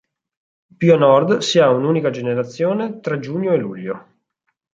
[0.77, 4.07] Più a Nord, si ha un'unica generazione tra giugno e luglio.